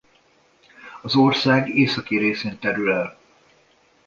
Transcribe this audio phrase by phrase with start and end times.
[1.01, 3.17] Az ország északi részén terül el.